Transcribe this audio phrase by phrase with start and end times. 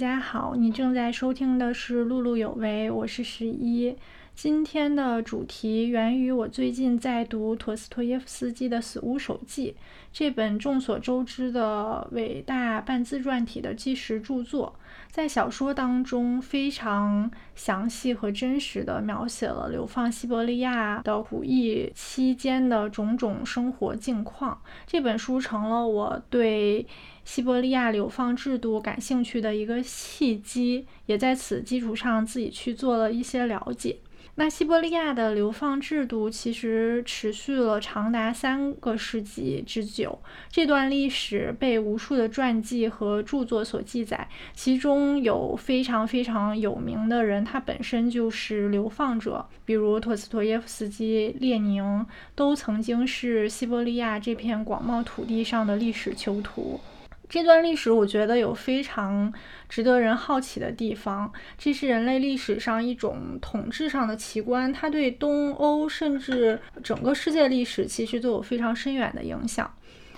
[0.00, 3.94] 大家好，你正在收听的是《碌碌有为》，我是十一。
[4.34, 9.76] 今天的主题源于我最近在读陀思妥耶夫斯基的《死屋手记》
[10.10, 14.74] 这本众所周知的伟大半自传体的纪实著作，
[15.10, 24.62] 在小说当中非常详细和真实的描写了流放西伯利亚的苦役期间的种种生活境况。
[24.86, 26.86] 这本书成了我对
[27.24, 33.98] 西伯利亚流放制度感兴趣的一个契机，也在此基础上自己去做了一些了解。
[34.36, 40.18] 那西伯利亚的流放制度其实持续了长达三个世纪之久，
[40.50, 56.80] 这段历史被无数的传记和著作所记载，其中有非常非常有名的人，他本身就是流放者，比如托斯托耶夫斯基、列宁，都曾经是西伯利亚这片广袤土地上的历史囚徒。
[57.30, 59.32] 这段历史，我觉得有非常
[59.68, 61.32] 值得人好奇的地方。
[61.56, 69.72] 这是人类历史上一种统治上的奇观，它对东欧甚至整个世界历史其实都有非常深远的影响。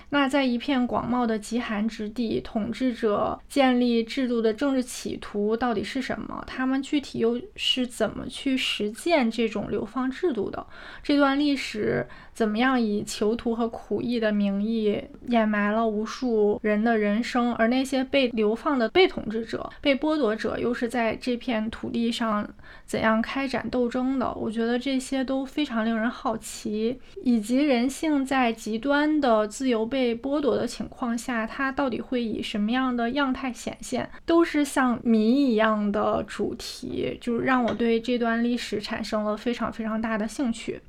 [0.09, 6.43] 那在一片广袤的极寒之地，统治者建立制度的政治企图到底是什么？
[6.45, 10.65] 他们具体又是怎么去实践这种流放制度的？
[11.01, 17.53] 这段历史怎么样以囚徒和苦役的名义掩埋了无数人的人生？
[17.55, 22.49] 而那些被流放的被统治者、被剥夺者又是在这片土地上
[22.85, 24.33] 怎样开展斗争的？
[24.33, 30.13] 我觉得这些都非常令人好奇，以及人性在极端的自由被。
[30.23, 40.79] 剥夺的情况下，它到底会以什么样的样态显现，都是像谜一样的主题，就是让我对这段历史产生了非常非常大的兴趣。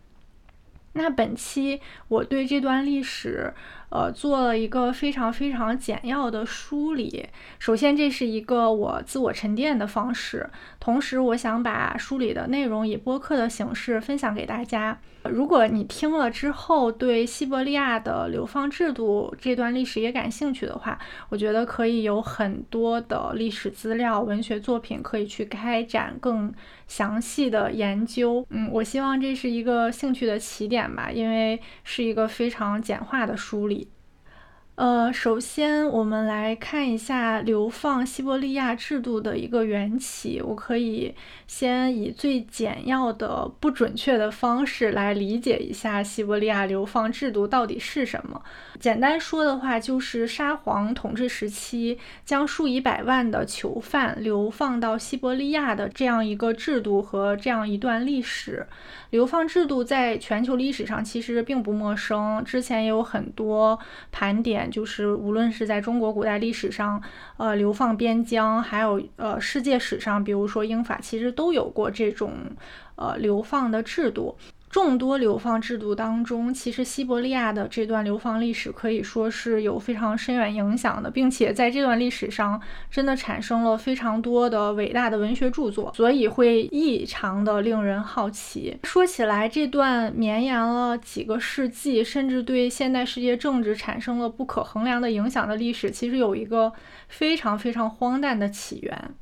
[0.94, 3.52] 那本期我对这段历史，
[3.94, 7.24] 呃，做了一个非常非常简要的梳理。
[7.60, 14.98] 首先，这是一个我自我沉淀的方式，同时，我想把梳理的内容以播客的形式分享给大家。
[15.30, 20.98] 如果你听了之后对西伯利亚的流放制度这段历史也感兴趣的话，
[21.30, 26.52] 我觉得可以有很多的历史资料、文学作品可以去开展更
[26.88, 28.44] 详细的研究。
[28.50, 33.83] 嗯，我希望这是一个兴趣的起点吧，因为是一个非常简化的梳理。
[34.76, 40.42] 呃，首先我们来看一下流放西伯利亚制度的一个缘起。
[40.42, 41.14] 我可以
[41.46, 48.42] 先以最简要的、不准确的方式来理解一下西伯利亚流放制度到底是什么。
[48.80, 58.66] 简单说的话，就是沙皇统治时期将数以百万的囚犯流放到西伯利亚的这样一个制度和这样一段历史。
[59.10, 63.78] 流放制度在全球历史上其实并不陌生，之前也有很多
[64.10, 67.02] 盘点，就是无论是在中国古代历史上，
[67.36, 72.32] 呃，流放边疆，还有呃世界史上，比如说英法，其实都有过这种
[72.96, 74.36] 呃流放的制度。
[74.74, 88.76] 众多流放制度当中，其实西伯利亚的这段流放历史可以说是有非常深远影响的，并且在这段历史上真的产生了非常多的伟大的文学著作，所以会异常的令人好奇。
[88.82, 96.72] 说起来，这段绵延了几个世纪，甚至对现代世界政治产生了不可衡量的影响的历史，其实有一个
[97.06, 99.14] 非常非常荒诞的起源。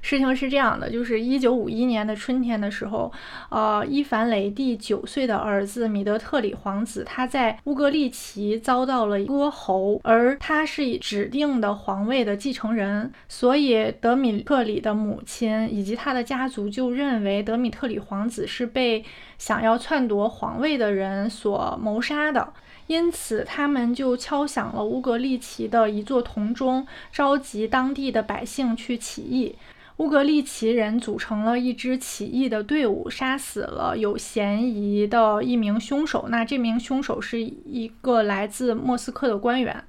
[0.00, 3.12] 事情是这样的，就是一九五一年的春天的时候，
[3.50, 19.04] 呃，伊凡雷帝九岁的儿子米德特里皇子，他在乌格利奇遭到了割喉，而他是指定的皇位的继承人，所以德米特里的母亲以及他的家族就认为德米特里皇子是被
[19.36, 22.52] 想要篡夺皇位的人所谋杀的，
[22.86, 29.56] 因此他们就敲响了乌格利奇的一座铜钟，召集当地的百姓去起义。
[29.98, 36.26] 乌格利奇人组成了一支起义的队伍，杀死了有嫌疑的一名凶手。
[36.28, 39.84] 那这名凶手是一个来自莫斯科的官员。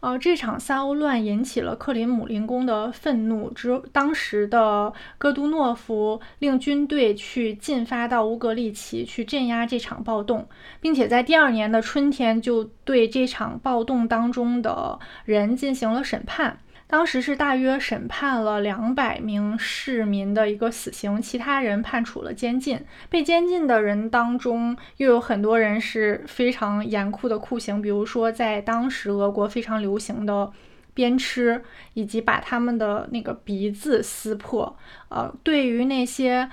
[0.00, 10.46] 呃，这场萨欧乱引起了克林姆林宫的愤怒，之当时的戈杜诺夫令军队去进发到乌格利奇去镇压这场暴动，
[10.78, 16.58] 并且在第二年的春天就对这场暴动当中的人进行了审判。
[16.86, 22.78] 当时是大约审判了两百名市民的一个死刑，其他人判处了监禁。
[23.08, 30.52] 被监禁的人当中，又有很多人是非常严酷的酷刑，比如说在当时俄国非常流行的
[30.92, 31.60] 鞭笞，
[31.94, 34.76] 以及把他们的那个鼻子撕破。
[35.08, 36.48] 呃，对于那些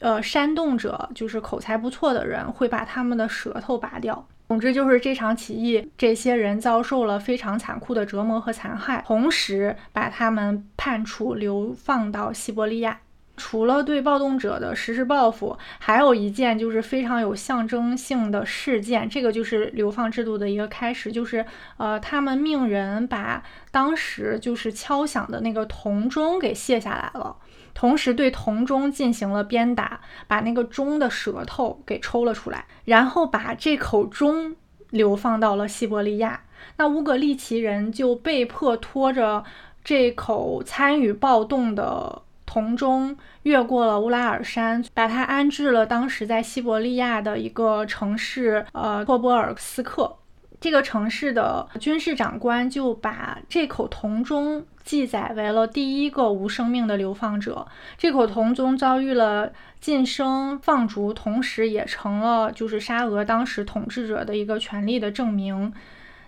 [0.00, 4.26] 呃煽动者，就是口才不错的人，会把他们的舌头拔掉。
[4.54, 13.00] 总之就是这场起义，这些人遭受了非常残酷的折磨和残害，同时把他们判处流放到西伯利亚。
[13.36, 21.44] 除了对暴动者的实施报复，还有一件就是非常有象征性的事件，这个就是流放制度的一个开始，就是
[21.76, 23.42] 呃，他们命人把
[23.72, 27.34] 当时就是敲响的那个铜钟给卸下来了，
[27.74, 34.56] 同时对铜钟进行了鞭打，把那个钟的舌头给抽了出来，然后把这口钟
[34.90, 36.44] 流放到了西伯利亚。
[36.76, 39.44] 那乌格利奇人就被迫拖着
[39.82, 42.22] 这口参与暴动的。
[42.46, 50.18] 铜钟越过了乌拉尔山，把它安置了当时在西伯利亚的一个城市，呃，霍波尔斯克。
[50.64, 57.66] 这个城市的军事长官就把这口铜钟记载为了第一个无生命的流放者。
[57.98, 65.70] 这口铜钟遭遇了晋升放逐，同时也成了就是沙俄当时统治者的一个权力的证明。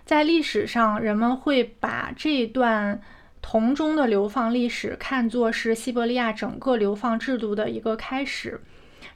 [0.05, 3.01] 在历史上，人们会把这段。
[3.39, 8.59] 铜钟的流放历史看作是西伯利亚整个流放制度的一个开始，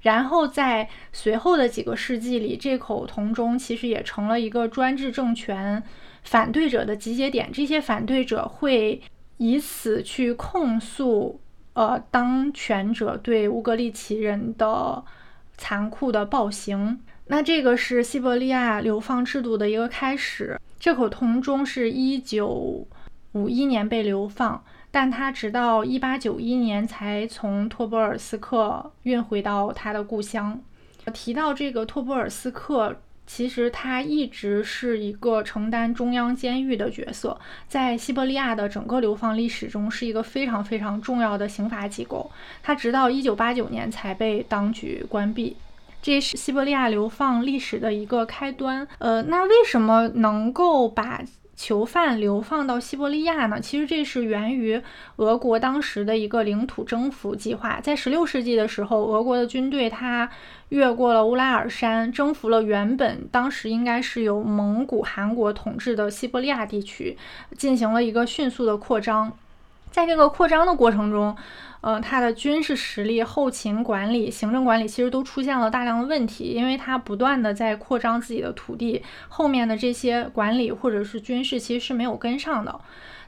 [0.01, 5.81] 然后在随后的几个世纪里，这口铜钟其实也成了一个专制政权
[6.23, 7.51] 反对者的集结点。
[7.51, 9.01] 这些反对者会
[9.37, 11.39] 以此去控诉，
[11.73, 15.03] 呃，当权者对乌格利奇人的
[15.57, 16.99] 残酷的暴行。
[17.27, 20.59] 那这个是西伯利亚流放制度的一个开始。
[20.79, 22.87] 这口铜钟是一九。
[23.33, 24.61] 五一年被流放，
[24.91, 30.61] 但他直到一八九一年才从托波尔斯克运回到他的故乡。
[31.13, 32.95] 提到这个托波尔斯克，
[33.25, 42.29] 其实他一直是一个承担中央监狱的角色，在西伯利亚的整个流放历史中是一个非常非常重要的刑罚机构。
[42.61, 45.55] 他直到一九八九年才被当局关闭，
[46.01, 48.87] 这是西伯利亚流放历史的一个开端。
[48.99, 51.23] 呃，那为什么能够把？
[51.55, 53.59] 囚犯流放到西伯利亚呢？
[53.61, 54.81] 其实这是源于
[55.17, 57.79] 俄国当时的一个领土征服计划。
[57.79, 60.29] 在16世纪的时候，俄国的军队它
[60.69, 67.17] 越过了乌拉尔山，征服了原本当时应该是由蒙古、汗国统治的西伯利亚地区，
[67.57, 69.31] 进行了一个迅速的扩张。
[69.91, 71.35] 在这个扩张的过程中，
[71.81, 82.79] 呃，它的军事实力、后勤管理、行政管理其实都出现了大量的问题，因为它不断的在扩张自己的土地，后面的这些管理或者是军事其实是没有跟上的。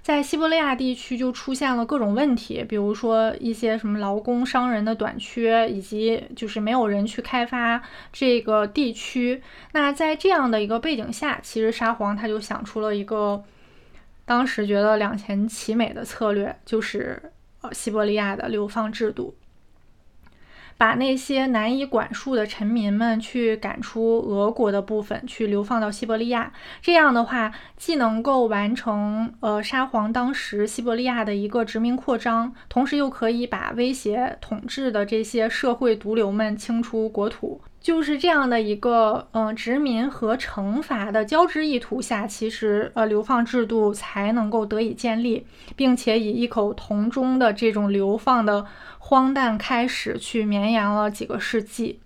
[0.04, 9.42] 在西伯利亚地区就出现了各种问题，比如说一些什么劳工、商人的短缺，以及就是没有人去开发这个地区。
[9.72, 13.44] 那在这样的一个背景下，其实沙皇他就想出了一个
[14.26, 17.33] 当时觉得两全其美的策略，就是。
[17.72, 19.36] 西伯利亚的流放制度，
[20.78, 26.52] 把那些难以管束的臣民们去赶出俄国的部分，去流放到西伯利亚。
[26.82, 37.62] 这样的话，既能够完成呃沙皇当时西伯利亚的一个殖民扩张，同时又可以把威胁统治的这些社会毒瘤们清出国土。
[37.84, 45.46] 就是这样的一个嗯殖民和惩罚的交织意图下，其实呃流放制度才能够得以建立，
[45.76, 48.66] 并且以一口铜钟的这种流放的
[49.00, 52.00] 荒诞开始，去绵延了几个世纪。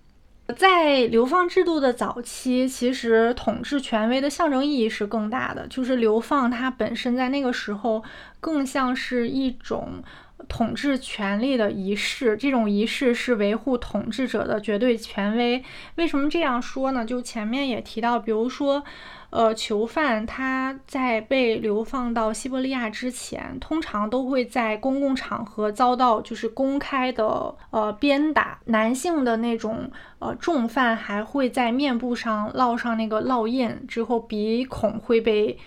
[0.56, 8.02] 在流放制度的早期，其实统治权威的象征意义是更大的，就是流放它本身在那个时候
[8.40, 10.02] 更像是一种。
[10.48, 15.62] 统治权力的仪式，这种仪式是维护统治者的绝对权威。
[15.96, 17.04] 为什么这样说呢？
[17.04, 18.82] 就前面也提到，比如说，
[19.30, 28.58] 呃，囚犯他在被流放到西伯利亚之前，通常都会在公共场合遭到就是公开的呃鞭打。
[28.64, 35.58] 男性的那种呃重犯还会在面部上烙上那个烙印，之后鼻孔会被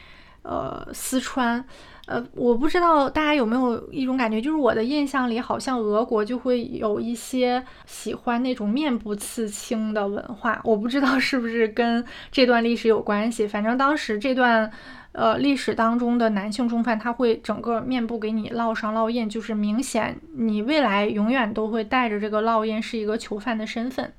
[0.43, 1.63] 呃四川。
[2.07, 10.59] 呃，我不知道大家有没有一种感觉，就是我的印象里，好像俄国就会有一些喜欢那种面部刺青的文化。
[10.65, 13.47] 我不知道是不是跟这段历史有关系。
[13.47, 14.69] 反正当时这段
[15.13, 24.11] 呃历史当中的男性重犯，他会整个面部给你烙上烙印，就是明显你未来永远都会带着这个烙印，是一个囚犯的身份。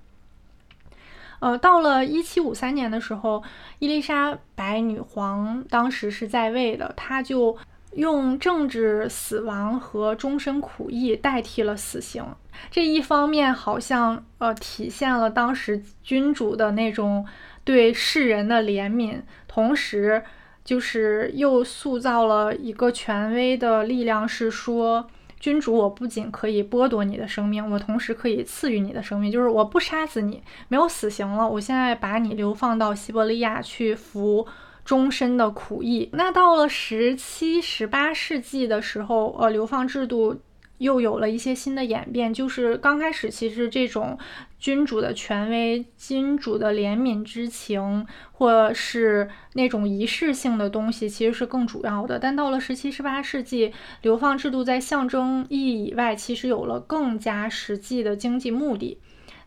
[1.42, 3.42] 呃，到了一七五三年的时候，
[3.80, 7.58] 伊丽莎白女皇当时是在位的，她就。
[7.94, 12.24] 用政治死亡和终身苦役代替了死刑，
[12.70, 17.26] 这一方面好像呃体现了当时君主的那种
[17.64, 20.24] 对世人的怜悯，同时
[20.64, 25.06] 就是又塑造了一个权威的力量，是说
[25.42, 34.46] 君主，我不仅可以剥夺你的生命，我同时可以赐予你的生命，就是我不杀死你，没有死刑了，我现在把你流放到西伯利亚去服
[34.84, 36.08] 终身的苦役。
[36.12, 40.40] 那到了十七、十八世纪的时候，呃，流放制度。
[40.82, 44.18] 又有了一些新的演变，就是刚开始其实这种
[44.58, 52.18] 君主的权威、君主的怜悯之情，或是那种仪式性的东西，其实是更主要的。
[52.18, 53.72] 但到了十七、十八世纪，
[54.02, 58.98] 流放制度在象征意义以外，其实有了更加实际的经济目的。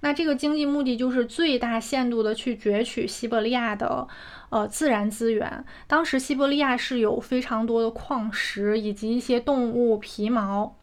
[0.01, 4.08] 那这个经济目的就是最大限度的去攫取西伯利亚的
[4.51, 5.65] 呃自然资源。
[5.88, 10.77] 当时西伯利亚是有非常多的矿石以及一些动物皮毛。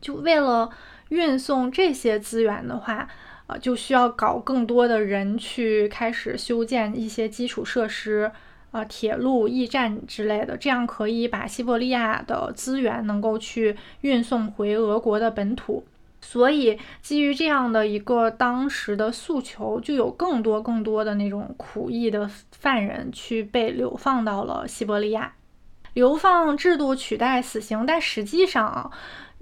[0.00, 0.70] 就为了
[1.08, 3.08] 运送这些资源的话，
[3.46, 8.32] 呃，就需要搞更多的人去开始修建一些基础设施，
[8.72, 15.84] 呃，铁路、驿站之类的，这样可以把西伯利亚的资源能够去运送回俄国的本土。
[16.20, 25.34] 所以，基于这样的一个当时的诉求，就有更多更多的那种苦役的犯人去被流放到了西伯利亚。
[25.92, 28.90] 流放制度取代死刑，但实际上啊。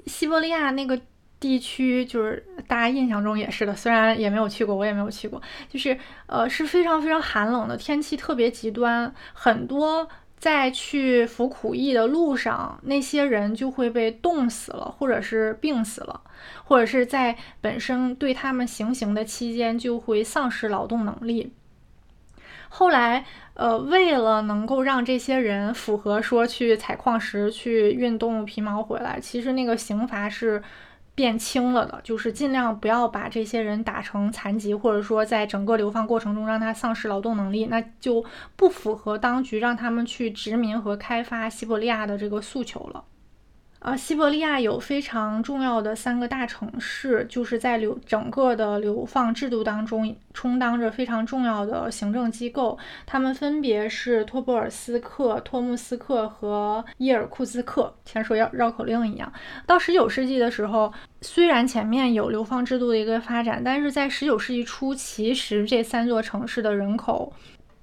[0.07, 1.01] 西伯利亚那个
[1.41, 10.09] 地区，就是大家印象中也是的，虽然也没有去过，我也没有去过，就是呃是非常非常寒冷的，天气特别极端，很多
[10.39, 16.21] 在去服苦役的路上，那些人就会被冻死了，或者是病死了，
[16.65, 21.53] 或者是在本身对他们行刑的期间就会丧失劳动能力。
[22.77, 30.61] 后来，呃，为了能够让这些人符合说去采矿石、去运动皮毛回来，其实那个刑罚是
[31.15, 38.25] 变轻了的，就是尽量不要把这些人打成残疾，或者说在整个流放过程中让他丧失劳动能力，那就
[38.57, 43.05] 不符合当局让他们去殖民和开发西伯利亚的这个诉求了。
[43.85, 52.79] 啊，西伯利亚有非常重要的三个大城市，就是在流整个的流放制度当中充当着非常重要的行政机构。
[53.05, 59.31] 他们分别是托波尔斯克、托木斯克和伊尔库兹克，像说绕绕口令一样。
[59.67, 67.31] 到十九世纪的时候，虽然前面有流放制度的一个发展，但是在十九世纪初，其实这三座城市的人口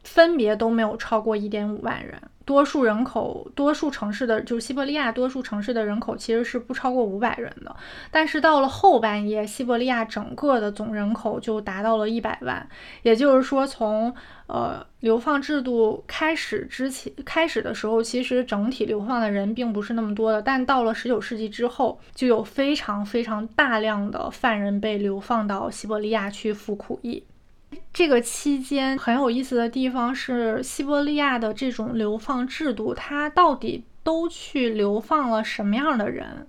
[0.03, 2.19] 分别都没有超过一点五万人。
[2.45, 7.75] 多数人口，多数城市的，就是西伯利亚多数城市的人口其实是不超过五百人的。
[8.09, 12.67] 但是到了后半夜，西伯利亚整个的总人口就达到了一百万。
[13.03, 14.13] 也就是说，从
[14.47, 20.41] 呃流放制度开始之前，开始的时候，其实整体流放的人并不是那么多的。
[20.41, 27.23] 但到了十九世纪之后，就有非常非常大量的犯人被流放到西伯利亚去服苦役。
[27.93, 36.47] 这个期间很有意思的地方是，西伯利亚的这种流放制度，它到底都去流放了什么样的人？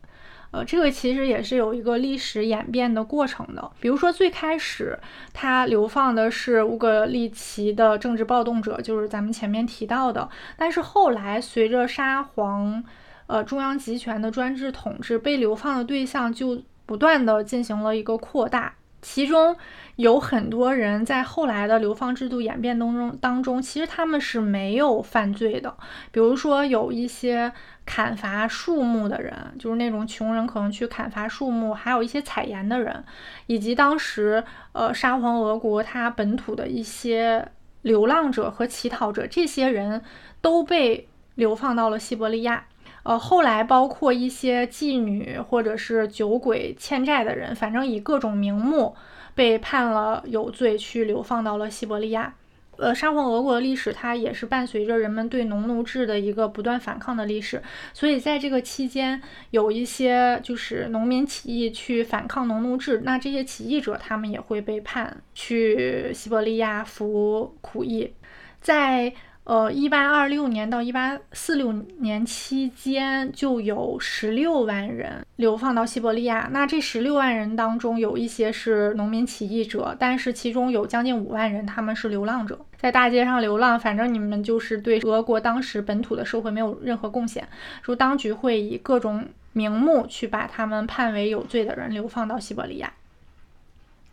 [0.52, 3.71] 呃，这个其实也是有一个历史演变的过程的。
[3.81, 4.99] 比如说，最开始
[5.33, 10.29] 他流放的是乌格利奇的政治暴动者，就是咱们前面提到的。
[10.57, 12.85] 但是后来随着沙皇，
[13.29, 18.75] 呃，中央集权的专制统治，被流放的对象就不断的进行了一个扩大。
[19.02, 19.54] 其中
[19.97, 25.76] 有很多人在后来的流放制度演变当中当中，其实他们是没有犯罪的。
[26.12, 27.52] 比如说有一些
[27.85, 33.04] 砍伐树木的人，就是那种穷人可能去砍伐树木，还有一些采盐的人，
[33.49, 34.42] 以及当时
[34.73, 37.49] 呃沙皇俄国它本土的一些
[37.82, 40.00] 流浪者和乞讨者，这些人
[40.40, 42.66] 都被流放到了西伯利亚。
[43.04, 48.94] 呃，后来包括一些妓女或者是酒鬼、欠债的人，反正以各种名目
[49.35, 52.35] 被判了有罪，去流放到了西伯利亚。
[52.76, 57.61] 呃，沙皇俄国的历史，它也是伴随着人们对农奴制的一个不断反抗的历史。
[57.92, 68.12] 所以在这个期间，有一些就是农民起义去反抗农奴制，那这些起义者他们也会被判去西伯利亚服苦役，
[68.61, 69.12] 在。
[69.45, 76.49] 呃，一八二六年到一八四六年期间，就有十六万人流放到西伯利亚。
[76.53, 83.79] 那这十六万人当中，有一些是农民起义者，但是其中有将近五万人，他们是流浪者，在大街上流浪。
[83.79, 87.49] 反正你们就是对俄国当时本土的社会没有任何贡献，
[87.83, 92.93] 说当局会以各种名目去把他们判为有罪的人流放到西伯利亚。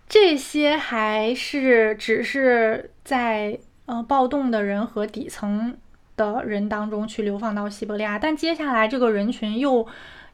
[0.07, 3.59] 这些还是只是在。
[3.89, 5.75] 呃，暴动的人和底层
[6.15, 9.87] 的人当中去流放到西伯利亚，但接下来这个人群又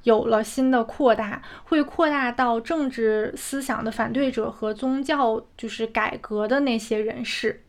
[0.03, 7.63] 有了新的扩大，会扩大到政治思想的反对者和宗教就是改革的那些人士，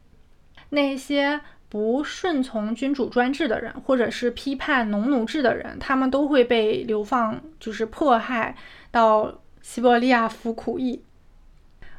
[0.70, 8.56] 那些不顺从君主专制的人，或者是批判农奴制的人，他们都会被流放，就是迫害
[8.90, 11.04] 到西伯利亚服苦役。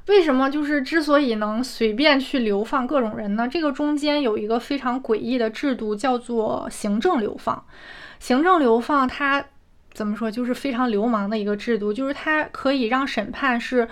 [0.08, 3.48] 为什么就是之所以能随便去流放各种人呢？
[3.48, 7.66] 这个中间有一个非常诡异的制度，叫做行政流放。
[8.20, 9.46] 行政流放它
[9.94, 10.32] 怎么说？
[10.32, 13.88] 就是非常流氓的一个制度，就是它可以让审判是。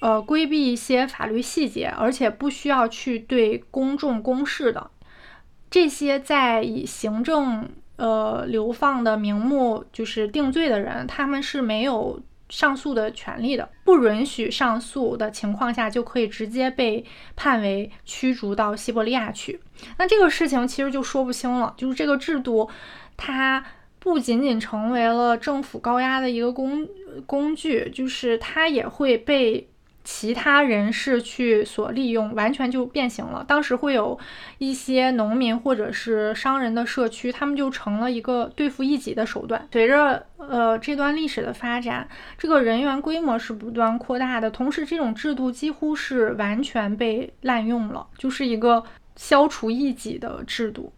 [0.00, 4.90] 呃，规避一些法律细节，而且不需要去对公众公示的
[5.70, 19.60] 这些，在以行政呃流放的名目就是定罪的人，他们是没有上诉的权利的，不允许上诉的情况下，就可以直接被判为驱逐到西伯利亚去。
[19.98, 22.68] 那这个事情其实就说不清了，就是这个制度，
[23.16, 23.64] 它
[23.98, 26.88] 不仅仅成为了政府高压的一个工
[27.26, 29.68] 工具，就是它也会被。
[30.08, 33.44] 其他人士去所利用，完全就变形了。
[33.46, 34.16] 当时会有
[34.58, 39.66] 一些农民或者是商人的社区，他们就成了一个对付异己的手段。
[39.72, 42.08] 随着呃这段历史的发展，
[42.38, 48.84] 这个人员规模是不断扩大的，同时这种制度几乎是完全被滥用了，就是一个
[49.16, 50.92] 消除异己的制度。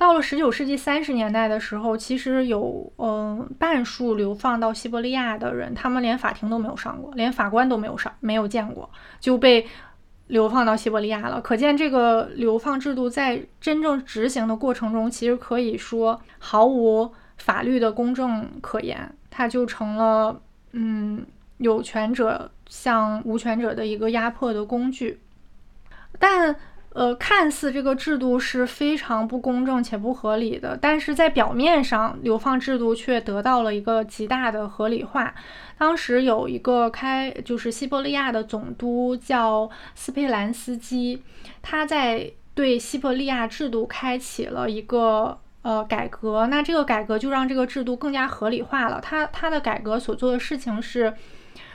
[0.00, 8.88] 到了十九世纪三十年代的时候，其实有嗯半数流放到西伯利亚的人，他们连法庭都没有上过，连法官都没有上，没有见过，
[9.20, 9.66] 就被
[10.28, 11.38] 流放到西伯利亚了。
[11.42, 20.40] 可见这个流放制度在真正执行的过程中，其实可以说毫无法律的公正可言，它就成了
[20.72, 21.26] 嗯
[21.58, 25.20] 有权者向无权者的一个压迫的工具。
[26.18, 26.56] 但
[26.92, 35.32] 呃，看似这个制度是非常不公正且不合理的，但是在表面上，流放制度却得到了一个极大的合理化。
[35.78, 41.22] 当时有一个开，就是西伯利亚的总督叫斯佩兰斯基，
[41.62, 46.48] 他在对西伯利亚制度开启了一个呃改革。
[46.48, 49.00] 那这个改革就让这个制度更加合理化了。
[49.00, 51.14] 他他的改革所做的事情是，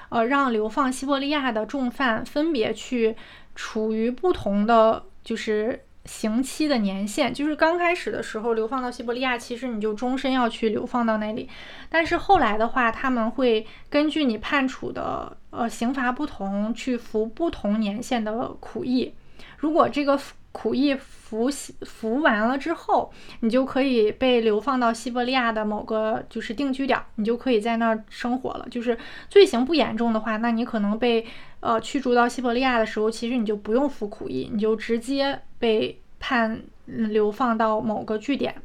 [0.09, 3.15] 呃，让流放西伯利亚的重犯分别去。
[3.55, 11.49] 处于不同的就是刑期的年限，就是刚开始的时候流放到西伯利亚，其实你就终身要去流放到那里。
[11.89, 19.13] 但是后来的话，他们会根据你判处的呃刑罚不同，去服不同年限的苦役。
[19.57, 20.19] 如果这个
[20.57, 21.49] 苦役服
[21.81, 28.65] 服完了之后，你就可以被流放到西伯利亚的某个就是定居点，你就可以在那儿生活了。
[28.71, 28.97] 就是
[29.29, 31.25] 罪行不严重的话，那你可能被
[31.59, 38.55] 呃驱逐到西伯利亚的时候，其实你就不用服苦役，你就直接被判流放到某个据点。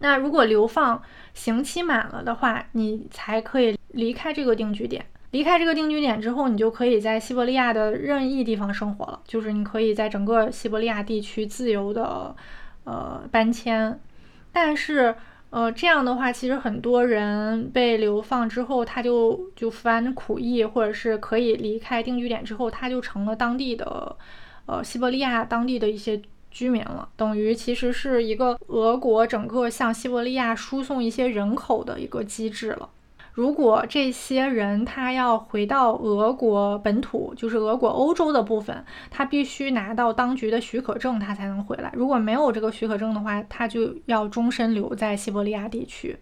[0.00, 5.06] 那如果流放刑期满了的话，你才可以离开这个定居点。
[5.30, 9.20] 离开这个定居点之后，你就可以在西伯利亚的任意地方生活了。
[9.26, 12.34] 就是你可以在整个西伯利亚地区自由的，
[12.84, 14.00] 呃，搬迁。
[14.50, 15.14] 但是，
[15.50, 24.16] 呃，这样的话，其实很多人被流放之后，他就就服完苦役，或者是可以离开定居点之后，他就成了当地的，
[24.64, 27.06] 呃，西伯利亚当地的一些居民了。
[27.16, 32.88] 等于其实是一个俄国整个向西伯利亚输送一些人口的一个机制了。
[33.38, 41.92] 如果这些人他要回到俄国本土，就是俄国欧洲的部分，他必须拿到当局的许可证，他才能回来。
[41.94, 46.18] 如果没有这个许可证的话，他就要终身留在西伯利亚地区。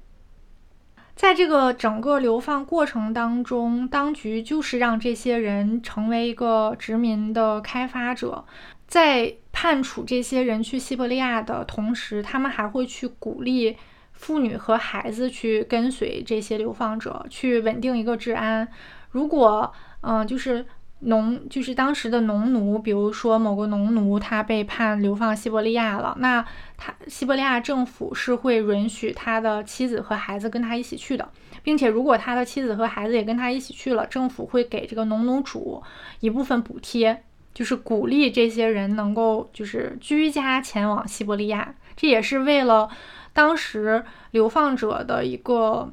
[1.14, 8.44] 在这个整个流放过程当中，当局就是让这些人成为一个殖民的开发者，
[8.86, 13.78] 在判处这些人去西伯利亚的同时，他们还会去鼓励。
[14.16, 18.66] 妇女和孩子去跟随这些流放者，去稳定一个治安。
[19.10, 20.66] 如果，嗯，就是
[21.00, 26.44] 农，就是当时的农奴，比如说某个农奴他被判流放西伯利亚了，那
[26.76, 31.28] 他西伯利亚政府是会允许他的妻子和孩子跟他一起去的，
[31.62, 35.82] 并且如果他的妻子和孩子也跟他一起去了，政府会给这个农奴主
[36.20, 37.22] 一部分补贴，
[37.54, 42.88] 就是鼓励这些人能够就是居家前往西伯利亚，这也是为了。
[43.36, 45.90] 当时流放者的一个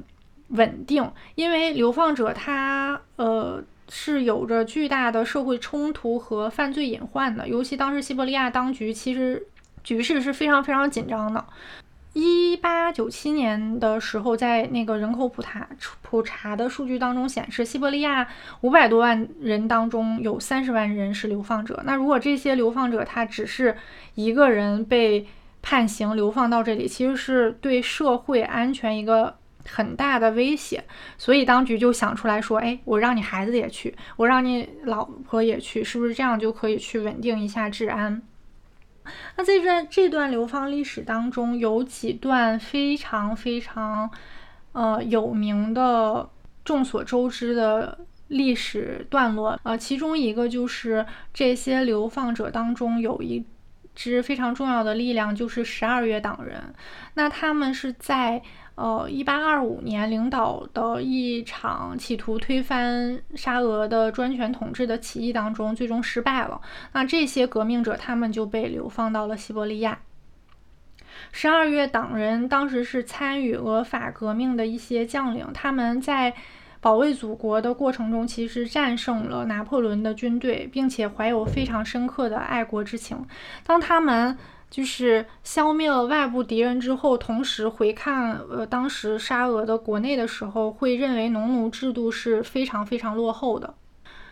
[0.48, 9.46] 稳定，因为流放者他呃是有着巨大的社会冲突和犯罪隐患的，尤其当时西伯利亚当局其实
[9.82, 11.44] 局势是非常非常紧张的。
[12.14, 15.68] 一八九七年的时候，在那个人口普查
[16.00, 18.26] 普查的数据当中显示，西伯利亚
[18.62, 21.82] 五百多万人当中有三十万人是流放者。
[21.84, 23.76] 那如果这些流放者他只是
[24.14, 25.26] 一个人被
[25.66, 29.34] 判刑流放到这里，其实是对社会安全一个
[29.66, 30.84] 很大的威胁，
[31.16, 38.20] 所以当局就想出来说：“哎，我让你孩子也去，我让你老婆也去，是不是这样就可以去稳定一下治安？”
[39.36, 44.10] 那在这这段流放历史当中，有几段非常非常
[44.72, 46.28] 呃有名的、
[46.62, 47.98] 众所周知的
[48.28, 49.58] 历史段落。
[49.62, 53.44] 呃，其中一个就是这些流放者当中有一
[53.94, 56.74] 支非常重要的力量，就是十二月党人。
[57.14, 58.42] 那他们是在。
[58.76, 66.60] 呃，一八二五年领导的一场企图推翻沙俄的专权统治的起义当中，最终失败了。
[66.90, 70.00] 那这些革命者他们就被流放到了西伯利亚。
[71.30, 76.34] 十二月党人当时是参与俄法革命的一些将领，他们在
[76.84, 83.24] 保卫祖国的过程中，其实战胜了拿破仑的军队，并且怀有非常深刻的爱国之情。
[83.64, 84.36] 当他们
[84.68, 93.72] 就是消灭了外部敌人之后，同时回看呃当时沙俄的国内的时候，会认为农奴制度是非常非常落后的，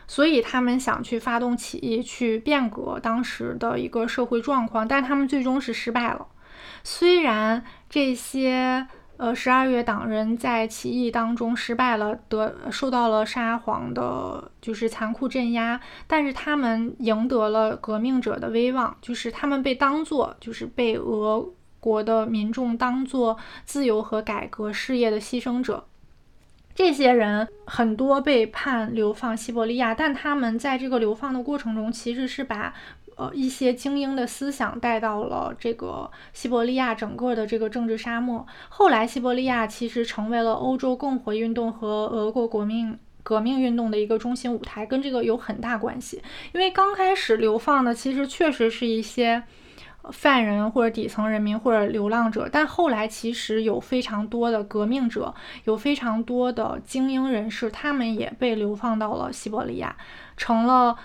[0.07, 6.27] 所以他们想去发动起义，去变革当时的一个社会状况，但他们最终是失败了。
[6.85, 8.87] 虽然这些。
[9.19, 15.81] 呃，十二月党人在起义当中失败了，得受到了沙皇的，就是残酷镇压。
[16.09, 21.47] 但是他们赢得了革命者的威望，就是他们被当做，就是被俄
[21.79, 25.85] 国的民众当做自由和改革事业的牺牲者。
[26.75, 32.75] 这些人很多被判流放西伯利亚，但他们在这个流放的过程中，其实是把。
[33.17, 38.47] 呃，一些精英的思想带到了这个西伯利亚整个的这个政治沙漠。
[38.71, 46.23] 后来，西伯利亚其实成为了欧洲共和运动和俄国国民革命运动的一个中心舞台，跟这个有很大关系。
[46.53, 49.43] 因为刚开始流放的其实确实是一些
[50.11, 59.95] 犯人或者底层人民或者流浪者，但后来其实有非常多的革命者，有非常多的精英人士，他们也被流放到了西伯利亚，
[60.37, 60.97] 成了。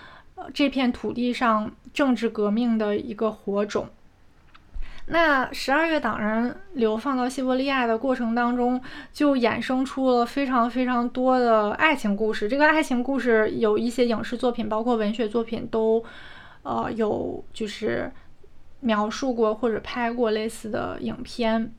[0.52, 3.88] 这片土地上政治革命的一个火种。
[5.10, 8.78] 那十二月党人流放到西伯利亚的过程当中，
[9.10, 12.46] 就衍生出了非常非常多的爱情故事。
[12.46, 16.04] 这个爱情故事有一些影视作品，包括文学作品都，
[16.62, 18.12] 呃，有就是
[18.80, 21.72] 描述过或者拍过类似的影片。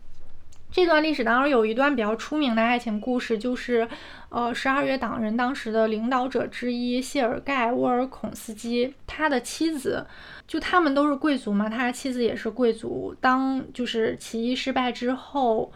[0.72, 3.88] 这段历史当中有一段比较出名的爱情故事，就是，
[4.30, 10.06] 呃，十二月党人当时的领导者之一谢尔盖·沃尔孔斯基，他的妻子，
[10.48, 13.16] 就他们都是贵族嘛，他的妻子也是贵族。
[13.20, 15.72] 当就是起义失败之后，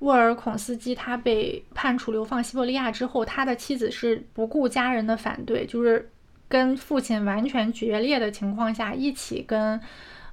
[0.00, 6.10] 沃尔孔斯基他被判处流放西伯利亚之后，他的妻子是不顾家人的反对，就是
[6.48, 9.80] 跟父亲完全决裂的情况下，一起跟，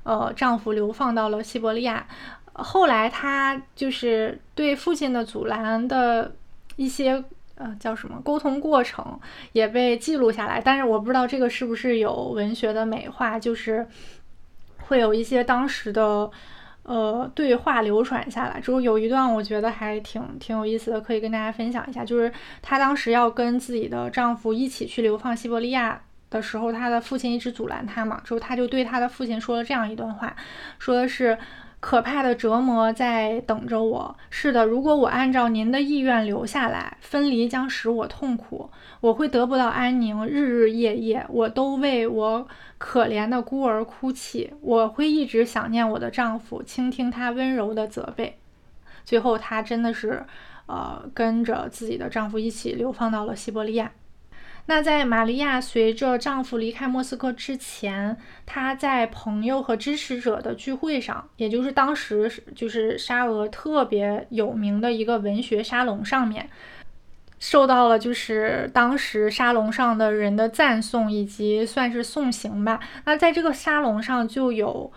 [0.03, 2.05] 呃，丈夫流放到了西伯利亚。
[2.53, 6.33] 后来，他就是对父亲的阻拦的
[6.75, 7.23] 一些
[7.55, 9.19] 呃叫什么沟通过程
[9.53, 13.87] 也被记录下来，但是我不知道这个是不是有文学的美化，就是
[14.79, 16.29] 会有一些当时的
[16.83, 18.59] 呃对话流传下来。
[18.59, 30.35] 之后有一段我觉得还挺挺有意思的，可以跟大家分享一下，就是她当时要跟自己的丈夫一起去流放西伯利亚的时候，她的父亲一直阻拦她嘛，之后她就对她的父亲说了这样一段话，
[30.79, 31.37] 说的是。
[31.81, 34.15] 可怕的折磨在等着我。
[34.29, 38.69] 是的，如果我按照您的意愿留下来，分离将使我痛苦，
[39.01, 44.53] 我会得不到安宁，日日夜夜我都为我可怜的孤儿哭泣。
[44.61, 48.37] 我会一直想念我的丈夫，倾听他温柔的责备。
[49.03, 50.23] 最后，她真的是，
[50.67, 53.91] 呃，跟着自己的丈夫一起流放到了西伯利亚。
[54.71, 66.49] 那在玛利亚随着丈夫离开莫斯科之前，她在朋友和支持者的聚会上，也就是当时就是沙俄特别有名的一个文学沙龙上面，
[67.37, 72.79] 受到了就是当时沙龙上的人的赞颂以及算是送行吧。
[73.03, 74.89] 那在这个沙龙上就有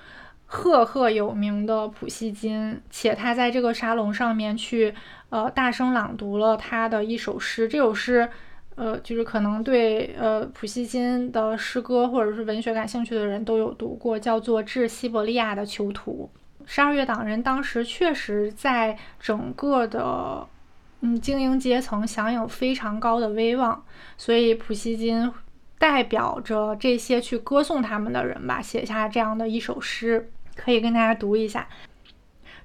[0.47, 4.95] 赫赫有名的普希金，且他在这个沙龙上面去
[5.31, 8.31] 呃大声朗读了他的一首诗，这首诗。
[8.77, 16.31] 呃，就是可能对呃普希金的诗歌或者是文学感兴趣的人都有读过，叫做《致西伯利亚的囚徒》。
[16.67, 20.47] 十二月党人当时确实在整个的
[21.03, 23.85] 嗯精英阶层享有非常高的威望，
[24.17, 25.31] 所以普希金
[25.79, 31.69] 代表着这些去歌颂他们的人吧，写下这样的一首诗，可以跟大家读一下。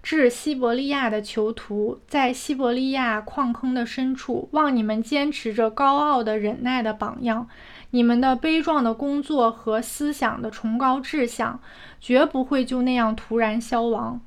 [0.02, 7.48] 致西伯利亚的囚徒，在西伯利亚矿坑的深处，望你们坚持着高傲的忍耐的榜样，
[7.92, 11.60] 你们的悲壮的工作和思想的崇高志向，
[12.00, 14.22] 绝不会就那样突然消亡。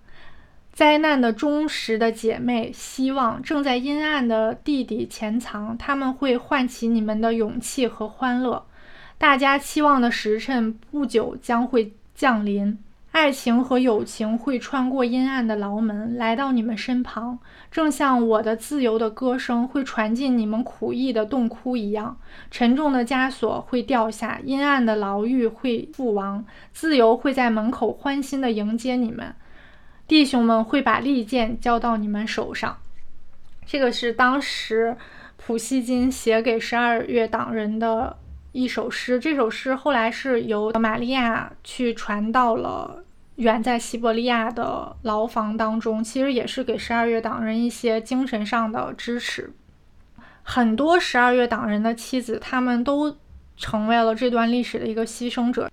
[0.72, 8.66] 灾难的忠实的姐妹，希望正在阴暗的地底潜藏，他们会唤起你们的勇气和欢乐。
[9.18, 12.78] 大家期望的时辰不久将会降临。
[13.12, 17.38] 爱情和友情会穿过阴暗的牢门，来到你们身旁，
[17.70, 22.16] 正像我的自由的歌声会传进你们苦役的洞窟一样。
[22.50, 29.34] 沉重的枷锁会掉下，阴暗的牢狱会覆亡，自由会在门口欢欣地迎接你们。
[30.08, 32.78] 弟兄们会把利剑交到你们手上。
[33.66, 34.96] 这个是当时
[35.36, 38.16] 普希金写给十二月党人的。
[38.52, 43.02] 一首诗，这首诗后来是由玛利亚去传到了
[43.36, 49.52] 远在西伯利亚的牢房当中，其实也是给十二月党人一些精神上的支持。
[50.42, 53.16] 很多十二月党人的妻子，他们都
[53.56, 55.70] 成为了这段历史的一个牺牲者。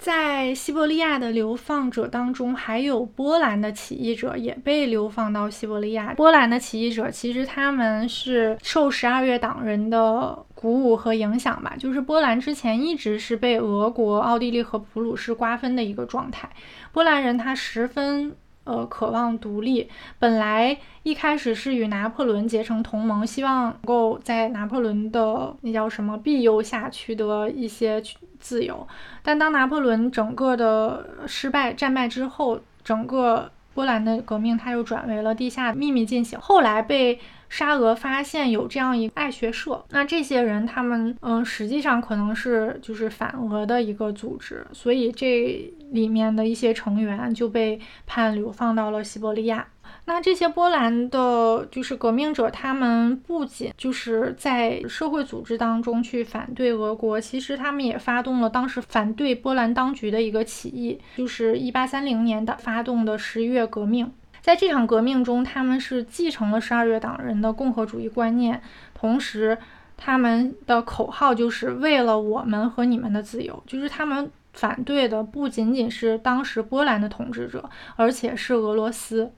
[0.00, 6.14] 在西伯利亚的流放者当中，还有波兰的起义者也被流放到西伯利亚。
[6.14, 16.48] 波兰的起义者其实他们是受十二月党人的鼓舞和影响吧，就是波兰之前一直是被俄国、奥地利和普鲁士瓜分的一个状态。
[16.92, 18.34] 波兰人他十分。
[18.64, 28.02] 呃，渴望独立，本来一开始是与拿破仑结成同盟，希望能够在拿破仑的那叫什么庇佑下取得一些
[28.38, 28.86] 自由。
[29.22, 36.38] 但当拿破仑整个的失败战败之后，整个波兰的革命它又转为了地下秘密进行。
[36.38, 37.18] 后来被
[37.48, 49.66] 沙俄发现有这样一个爱学社，那这些人他们嗯，实际上可能是就是反俄的一个组织，所以这里面的一些成员就被判流放到了西伯利亚。
[50.06, 64.10] 那这些波兰的就是革命者，他们不仅就是在社会组织当中去反对俄国，其实他们也发动了当时反对波兰当局的一个起义，就是一八三零年的发动的十一月革命。
[64.40, 68.60] 在这场革命中，他们是继承了十二月党人的共和主义观念，
[68.94, 69.58] 同时
[69.96, 73.62] 他们的口号就是为了我们和你们的自由。
[73.66, 79.32] 就是他们反对的不仅仅是当时波兰的统治者，而且是俄罗斯。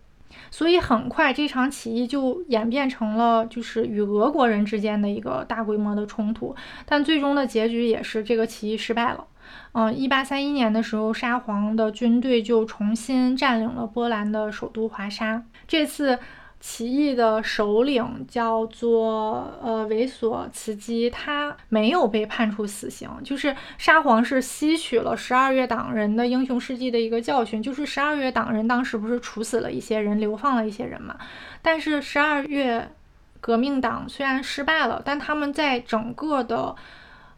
[0.51, 9.27] 所以很快这场起义就演变成了就是与俄国人之间的一个大规模的冲突，但最终的结局也是这个起义失败了。
[9.73, 15.45] 嗯，一八三一年的时候，沙皇的军队就重新占领了波兰的首都华沙。
[15.69, 16.19] 这次
[16.63, 23.11] 起义的首领叫做呃维索茨基，他没有被判处死刑。
[23.25, 31.17] 就是沙皇是吸取了十二月党人的英雄事迹的一个教训，就是十二月党人当时不是处死了一些人，流放了一些人嘛？
[31.61, 32.93] 但是十二月
[33.41, 36.77] 革命党虽然失败了，但他们在整个的。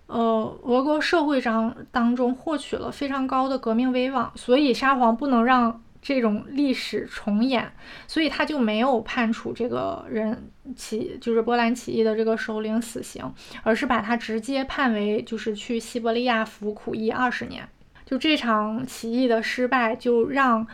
[0.07, 7.73] 呃，俄国社会上当中获取了非常高的革命威望，所以沙皇不能让这种历史重演，
[8.07, 13.25] 所以他就没有判处这个人起，就是波兰起义的这个首领死刑，
[13.63, 17.67] 而是把他直接判为就是去西伯利亚服苦役二十年。
[18.05, 20.67] 就这场起义的失败，就让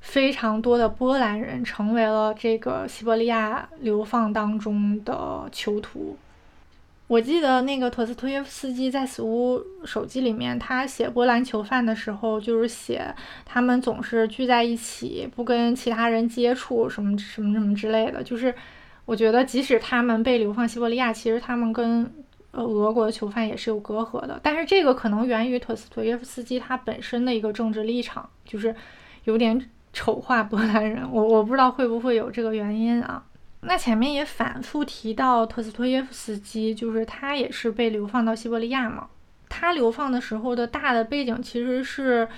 [0.00, 6.16] 非常多的波兰人成为了这个西伯利亚流放当中的囚徒。
[7.08, 13.14] 我记得那个陀思妥耶夫斯基在《死屋手记》里面，他写波兰囚犯的时候，就是写
[13.46, 18.22] 他们总是聚在一起，不跟其他人接触，什么什么什么之类的。
[18.22, 18.54] 就是
[19.06, 22.12] 我觉得，即使他们被流放西伯利亚，其实他们跟
[22.50, 24.38] 呃俄国的囚犯也是有隔阂的。
[24.42, 28.76] 但是这个可能源于陀思妥耶夫斯基他本身的一个政治立场，就是
[29.24, 31.10] 有点丑化波兰人。
[31.10, 33.24] 我我不知道会不会有这个原因啊。
[33.62, 39.08] 那前面也反复提到特斯托耶夫斯基，就是他也是被流放到西伯利亚嘛。
[39.48, 42.28] 他流放的时候的大的背景其实是，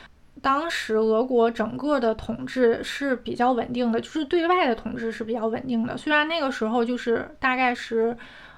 [0.41, 5.95] 当时俄国整个的统治是比较稳定的，就是对外的统治是比较稳定的。
[5.95, 8.17] 虽然那个时候就是大概是，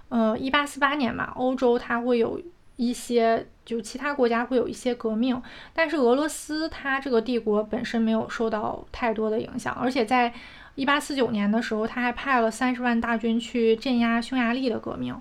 [0.09, 2.41] 呃，一八四八年嘛，欧洲它会有
[2.77, 10.33] 一些，就其他国家会有一些革命，但是俄罗斯它这个帝国本身没有受到太多的影响，而且在。
[10.75, 15.15] 一八四九年的时候，他还派了三十万大军去镇压匈牙利的革命，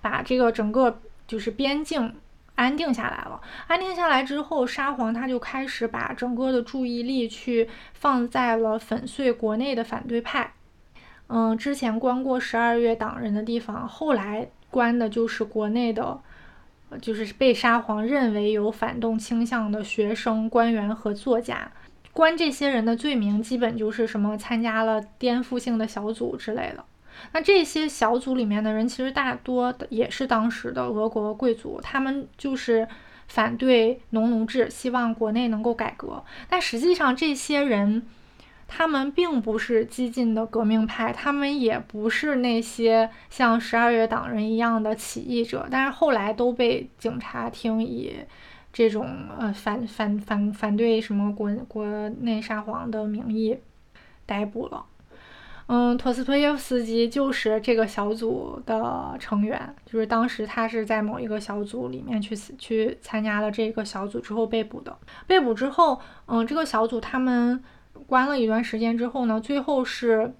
[0.00, 2.14] 把这个整个就是边境
[2.54, 3.40] 安定下来了。
[3.66, 10.52] 安定下来之后，沙皇他就开始把整个的注意力去放在了粉碎国内的反对派。
[11.26, 16.20] 嗯，之前关过十二月党人的地方，后来关的就是国内的，
[17.00, 21.72] 就是被沙皇认为有反动倾向的学生、官员和作家。
[22.14, 26.82] 关这些人的罪名，基本就是什么参加了颠覆性的小组之类的。
[27.32, 32.88] 那这些小组里面的人，其实大多也是当时的俄国贵族，他们就是
[33.28, 36.24] 反对农奴制，希望国内能够改革。
[36.48, 38.06] 但实际上，这些人
[38.66, 45.66] 他们并不是激进的革命派，他们也不是那些像十二月党人一样的起义者。
[45.70, 48.12] 但是后来都被警察厅以
[48.74, 49.08] 这种
[49.38, 53.56] 呃反反反反对什么国国内沙皇的名义
[54.26, 54.84] 逮捕了。
[55.66, 64.94] 嗯，托斯托耶夫斯基就是这个小组的成员，就是当时他是在某一个小组里面去去参加了这个小组之后被捕的。
[65.26, 67.62] 被捕之后，嗯，这个小组他们
[68.06, 70.34] 关了一段时间之后呢，最后是。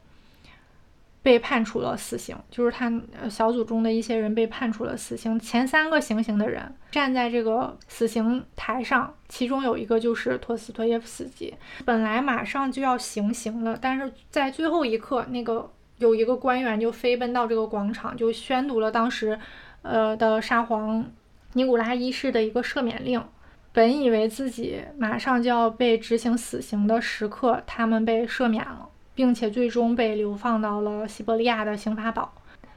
[1.25, 2.93] 被判处了死刑，就是他
[3.31, 5.41] 小组中的一些人被判处了死刑。
[5.41, 11.55] 前三个行刑的人站在这个死刑台上，其中有一个就是托斯托耶夫斯基。
[11.87, 19.39] 本来马上就要行刑了，但是在最后一刻，那个有一个官员就飞奔到这个广场，就宣读了当时，
[19.81, 21.11] 呃的沙皇
[21.55, 23.25] 尼古拉一世的一个赦免令。
[23.73, 28.91] 本以为自己马上就要被执行死刑的时刻，他们被赦免了。
[29.15, 32.33] 并且最终被流放到了西伯利亚的刑法堡。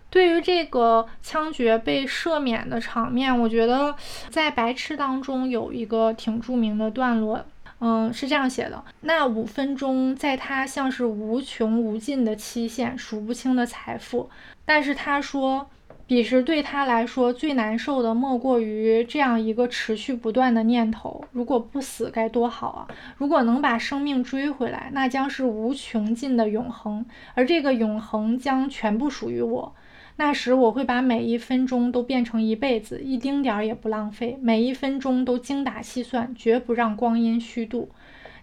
[0.10, 3.96] 对于这个枪决被赦免的场面，我觉得
[4.30, 7.44] 在《白痴》当中有一个挺著名的段落，
[7.80, 14.30] 嗯，是这样写的：那五分钟在他像是无穷无尽的期限，数不清的财富。
[14.66, 15.70] 但是他说。
[16.08, 22.88] 彼时对他来说最难受的，莫过于这样一个持续不断的念头：如果不死该多好啊！
[23.18, 29.76] 如果能把生命追回来，那将是无穷尽的永恒，而这个永恒将全部属于我。
[30.16, 37.90] 那时我会把每一分钟都变成一辈子，一丁点儿也不浪费，每一分钟都精打细算，绝不让光阴虚度。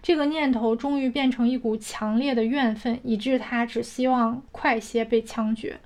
[0.03, 5.79] 这个念头终于变成一股强烈的怨愤，以致他只希望快些被枪决。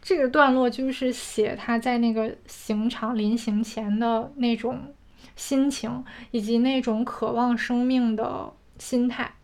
[0.00, 4.94] 这个段落就是写他在那个刑场临刑前的那种
[5.36, 9.34] 心情，以及那种渴望生命的心态。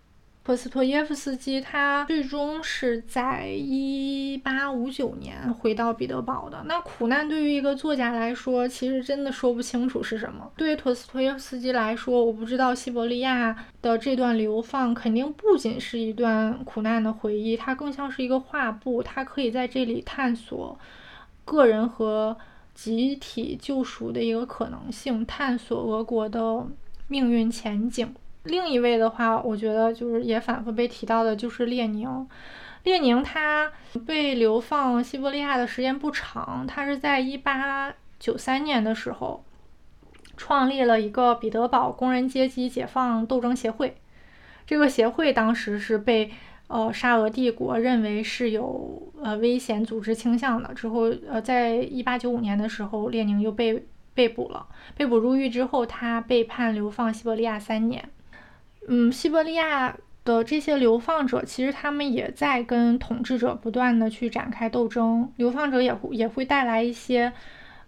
[0.44, 6.62] 托斯托耶夫斯基他最终是在一八五九年回到彼得堡的。
[6.66, 10.52] 那苦难对于一个作家来说，其实真的说不清楚是什么。
[10.54, 20.78] 对于托斯托耶夫斯基来说，我不知道西伯利亚的这段流放肯定不仅是一段苦难的回忆，它更像是一个画布，它可以在这里探索
[21.46, 22.36] 个人和
[22.74, 26.66] 集体救赎的一个可能性，探索俄国的
[27.08, 28.14] 命运前景。
[28.44, 32.28] 另一位的话，我觉得就是也反复被提到的，就是列宁。
[32.82, 33.72] 列宁他
[34.06, 39.42] 被流放西伯利亚的时间不长，他是在一八九三年的时候
[40.36, 43.96] 创立了一个彼得堡工人阶级解放斗争协会。
[44.66, 46.30] 这个协会当时是被
[46.66, 50.74] 呃沙俄帝国认为是有呃危险组织倾向的。
[50.74, 54.66] 之后呃，在一八九五年的时候，列宁又被被捕了。
[54.94, 58.10] 被捕入狱之后，他被判流放西伯利亚三年。
[58.88, 65.30] 嗯，西伯利亚的这些流放者，其实他们也在跟统治者不断的去展开斗争。
[65.36, 67.32] 流放者也会也会带来一些，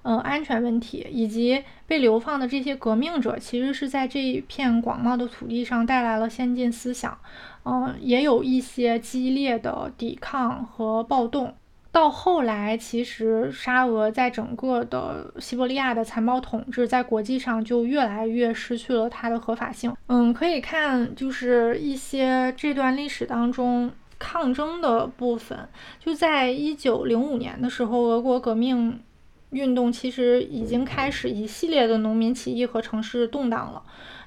[0.02, 7.18] 呃，安全问题，以及被流放的这些革命者，其实是在这一片广袤的土地上带来了先进思想，
[7.64, 11.54] 嗯，也有一些激烈的抵抗和暴动。
[11.96, 19.96] 到后来，其实沙俄在整个的西伯利亚的残暴统治，在国际上就越来越失去了它的合法性。
[20.08, 25.66] 嗯，可以看就是一些这段历史当中抗争的部分，
[25.98, 29.00] 就在一九零五年的时候，俄国革命
[29.48, 33.82] 运动其实已经开始一系列的农民起义和城市动荡了，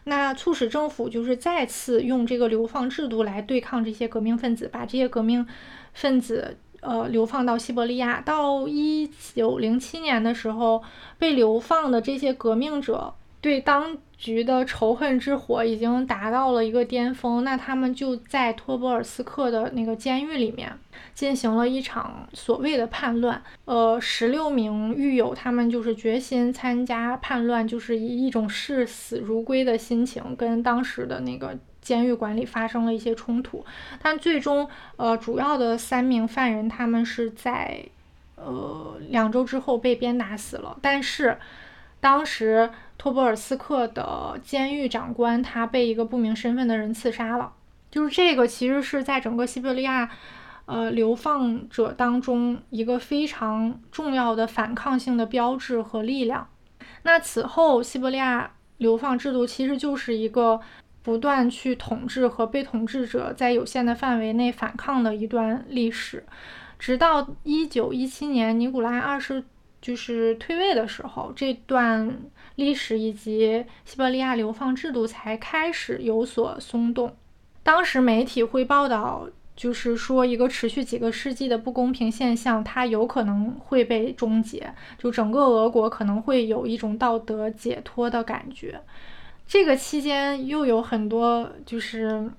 [0.06, 5.46] 那促使政府就是再次用这个流放制度来对抗这些革命分子，把这些革命
[5.94, 6.58] 分子。
[6.82, 8.22] 呃，流放到西伯利亚。
[8.22, 10.82] 到一九零七年的时候，
[11.18, 17.44] 被流放的这些革命者对当局的仇恨之火已经达到了一个巅峰。
[17.44, 20.72] 那他们就在托波尔斯克的那个监狱里面
[21.13, 23.42] 进行了一场所谓的叛乱。
[23.65, 31.58] 呃，十六名狱友他们就是决心参加叛乱，就是以一种视死如归的心情跟当时的那个。
[31.89, 33.65] 监狱管理发生了一些冲突，
[33.99, 37.84] 但最终，呃，主要的三名犯人他们是在，
[38.36, 40.78] 呃，两周之后被鞭打死了。
[40.84, 41.39] 但是，
[41.99, 47.54] 当时托波尔斯克的监狱长官他被一个不明身份的人刺杀了。
[47.89, 50.12] 就是这个，其实是在整个西伯利亚，
[50.65, 56.47] 呃，流放者当中一个非常重要的反抗性的标志和力量。
[57.02, 60.62] 那此后，西伯利亚流放制度其实就是一个。
[61.10, 66.24] 不断去统治和被统治者在有限的范围内反抗的一段历史，
[66.78, 69.44] 直到一九一七年尼古拉二世
[69.82, 72.16] 就是退位的时候，这段
[72.58, 77.16] 历史以及西伯利亚流放制度才开始有所松动。
[77.64, 88.80] 当时媒体会报道，就是说一个持续几个世纪的不公平现象，它有可能会被终结，就整个俄国可能会有一种道德解脱的感觉。
[89.50, 92.29] 这个期间又有很多就是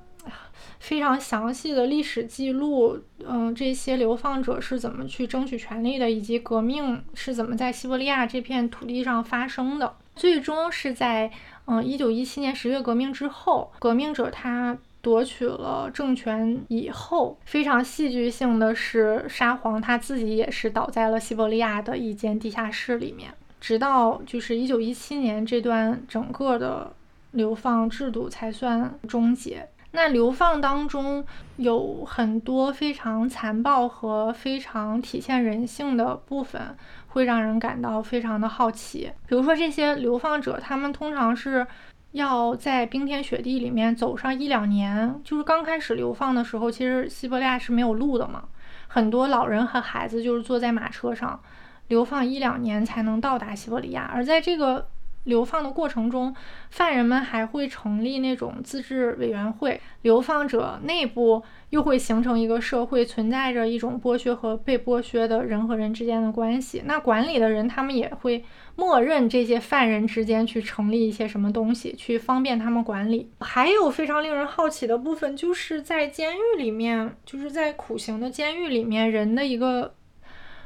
[0.79, 9.97] 非常详细的历史记录，嗯，这些流放者是怎么去争取权利的，以及革命是怎么在西伯利亚这片土地上发生的。
[10.15, 11.29] 最终是在
[11.65, 14.79] 嗯一九一七年十月革命之后，革命者他。
[15.03, 23.31] 夺取了政权以后，非常戏剧性的是，沙皇他自己也是倒在了西伯利亚的一间地下室里面。
[23.59, 26.93] 直到就是一九一七年，这段整个的
[27.33, 29.69] 流放制度才算终结。
[29.93, 31.25] 那流放当中
[31.57, 36.77] 有很多非常残暴和非常体现人性的部分，
[37.09, 39.11] 会让人感到非常的好奇。
[39.27, 41.67] 比如说，这些流放者，他们通常是。
[42.13, 48.43] 要在冰天雪地里面走上一两年，就是刚开始流放的时候，其实西伯利亚是没有路的嘛，
[48.89, 51.41] 很多老人和孩子就是坐在马车上，
[51.87, 54.89] 流放一两年才能到达西伯利亚，而在这个。
[55.25, 56.35] 流放的过程中，
[56.71, 66.83] 犯人们还会成立那种自治委员会，流放者内部又会形成一个社会，存在着一种剥削和被剥削的人和人之间的关系。
[66.87, 68.43] 那管理的人他们也会
[68.77, 73.31] 默认这些犯人之间去成立一些什么东西，去方便他们管理。
[73.41, 79.95] 还有非常令人好奇的部分，就是在监狱里面，就是在苦行的监狱里面，人的一个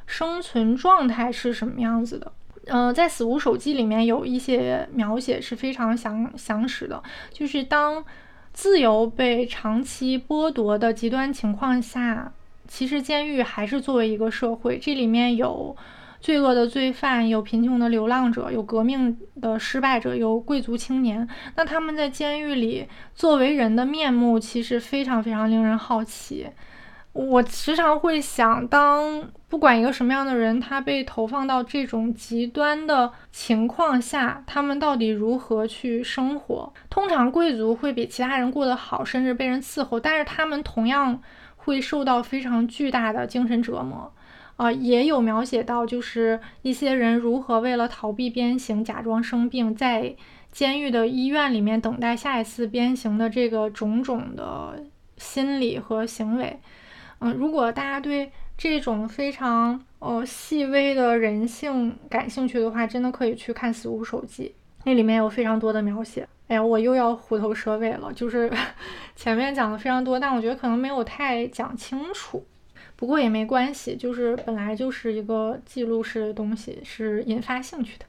[0.06, 2.32] 生存状态是什么样子的？
[2.66, 8.04] 嗯，在《死无手记》里面有一些描写是非常详详实的，就是当
[8.52, 12.32] 自由被长期剥夺的极端情况下，
[12.66, 15.76] 其实监狱还是作为一个社会，这里面有
[16.20, 21.28] 罪恶的罪犯，有贫穷的流浪者，有革命的失败者，有贵族青年。
[21.56, 26.46] 那他们在监狱里作为人的面目，其实非常非常令人好奇。
[27.14, 36.72] 我时常会想，当不管一个什么样的人，他被投放到这种极端的情况下，他们到底如何去生活？
[36.90, 41.22] 通常贵族会比其他人过得好，甚至被人伺候，但是他们同样
[41.54, 44.12] 会受到非常巨大的精神折磨。
[44.56, 50.16] 啊，也有描写到，就是一些人如何为了逃避鞭刑，假装生病，在
[50.50, 54.82] 监狱的医院里面等待下一次鞭刑的这个种种的
[55.16, 56.60] 心理和行为。
[57.24, 64.54] 嗯，如果大家对这种非常呃细微的人性感兴趣的话，真的可以去看《死无手记》，
[64.84, 66.28] 那里面有非常多的描写。
[66.48, 68.52] 哎呀，我又要虎头蛇尾了，就是
[69.16, 72.44] 前面讲的非常多，但我觉得可能没有太讲清楚。
[72.96, 78.04] 不过也没关系，就是本来就是一个记录式的东西，是引发兴趣的，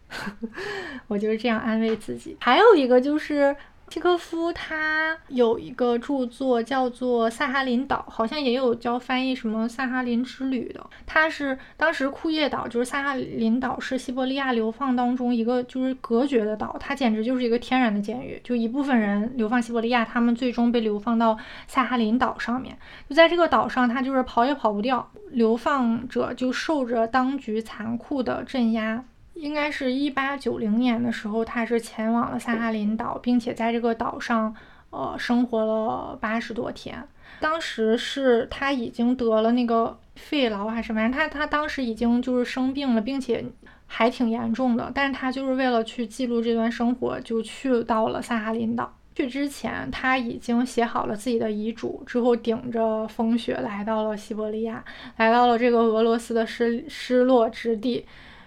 [1.07, 2.35] 我就是这样安慰自己。
[2.41, 3.55] 还有一个就是。
[3.87, 10.85] 契科夫他有一个著作叫做《萨哈林岛》，好像也有教翻译什么《萨哈林之旅》的。
[11.05, 18.41] 他是当时库页岛，就是萨哈林岛是西伯利亚流放当中一个就是隔绝的岛，它简直就是一个天然的监狱。
[18.43, 22.77] 就一部分人流放西伯利亚，他们最终被流放到萨哈林岛上面。
[23.07, 29.05] 就在这个岛上，他就是跑也跑不掉，流放者就受着当局残酷的镇压。
[29.35, 34.55] 应该是一八九零年的时候，他是前往了萨哈林岛，并且在这个岛上，
[34.89, 37.07] 呃，生活了八十多天。
[37.39, 43.43] 当时是他已经得了那个肺痨还是什么，他他当时已经就是生病了，并且
[43.87, 44.89] 还挺严重的。
[44.95, 48.97] 但是他就是为了去记录这段生活，就去到了萨哈林岛。
[49.15, 54.83] 去之前，他已经写好了自己的遗嘱，之后顶着风雪来到了西伯利亚，
[55.17, 58.05] 来到了这个俄罗斯的失失落之地。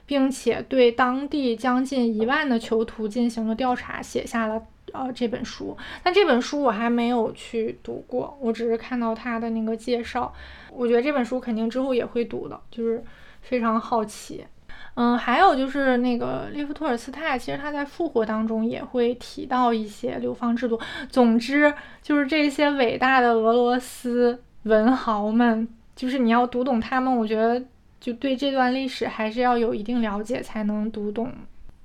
[0.09, 4.61] 并且对当地将近一万的囚徒进行了调查，写下了
[4.95, 5.77] 呃这本书。
[6.03, 10.33] 但这本书我还没有去读过，我只是看到他的那个介绍。
[10.73, 13.05] 我觉得这本书肯定之后也会读的，就是
[13.43, 14.47] 非常好奇。
[14.95, 20.81] 嗯，还有就是那个列夫托尔斯泰，其实他在《复活》当中也会提到一些流放制度。
[21.11, 27.63] 总之，就是这些伟大的俄罗斯文豪们，就是你要读懂他们，我觉得。
[28.09, 31.31] 就对这段历史还是要有一定了解才能读懂。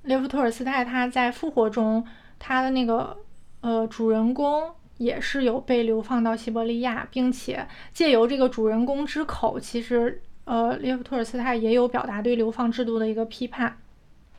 [0.04, 2.02] 列夫·托尔斯泰他在《复活》中，
[2.40, 3.18] 他的那个
[3.60, 13.78] 呃主人公也是有被流放到西伯利亚，并且借由这个主人公之口，其实呃列夫·托尔斯泰也有表达对流放制度的一个批判。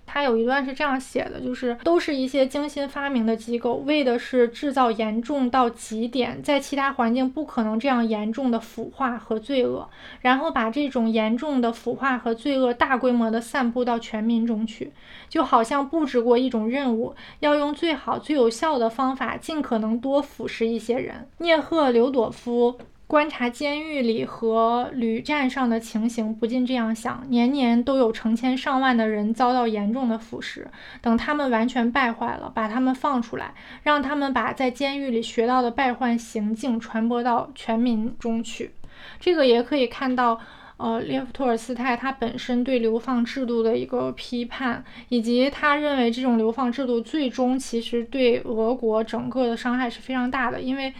[0.07, 9.89] 他有一段是这样写的，就是都是一些精心发明的机构，为的是制造严重到极点，在其他环境不可能这样严重的腐化和罪恶，
[10.21, 14.93] 然后把这种严重的腐化和罪恶大规模的散布到全民中去，
[15.29, 21.29] 就好像布置过一种任务，要用最好最有效的方法，尽可能多腐蚀一些人。
[21.39, 30.65] 聂赫留朵夫观察监狱里和旅站上的情形，不禁这样想：年年都有成千上万的人遭到严重的腐蚀。
[31.03, 33.53] 等他们完全败坏了，把他们放出来，
[33.83, 38.73] 让他们把在监狱里学到的败坏行径传播到全民中去。
[39.21, 40.41] 这个也可以看到，
[40.79, 50.93] 呃，列夫·托尔斯泰他本身对流放制度的一个批判，以及他认为这种流放制度最终其实对俄国整个的伤害是非常大的，因为。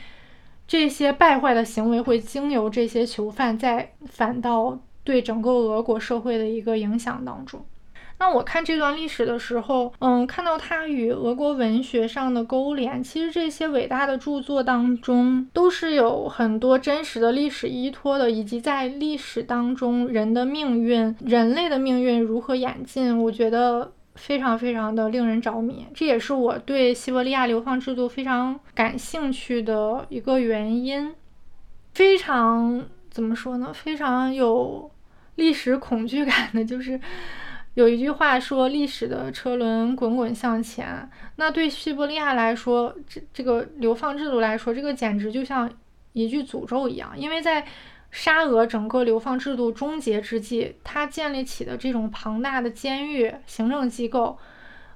[0.67, 7.65] 这些败坏的行为会经由这些囚犯再反到对整个俄国社会的一个影响当中。
[8.19, 23.93] 那我看这段历史的时候，嗯，看到它与俄国文学上的勾连，其实这些伟大的著作当中都是有很多真实的历史依托的，以及在历史当中人的命运、人类的命运如何演进，我觉得。
[24.15, 31.15] 非常非常的令人着迷，这也是我对西伯利亚流放制度非常感兴趣的一个原因。
[31.95, 33.73] 非常怎么说呢？
[33.73, 34.91] 非常有
[35.35, 37.01] 历史恐惧感的，就是
[37.75, 45.71] 有一句话说：“历史的车轮滚滚向前。”那对西伯利亚来说，这这个流放制度来说，这个简直就像
[46.13, 47.67] 一句诅咒一样，因为在。
[48.15, 54.39] 沙俄整个流放制度终结之际，他建立起的这种庞大的监狱行政机构，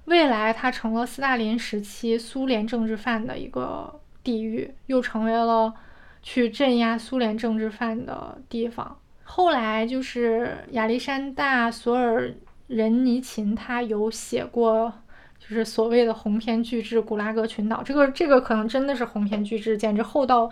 [0.04, 5.74] 未来它成了斯大林时期苏联政治犯的一个地狱，又成为了
[6.22, 8.96] 去镇压苏联政治犯的地方。
[9.24, 12.32] 后来就是亚历山大·索尔
[12.68, 14.92] 仁尼琴，他有写过，
[15.40, 20.48] 就是所谓的鸿篇巨制《古拉格群岛》，这个这个可能真的是鸿篇巨制，简直厚到。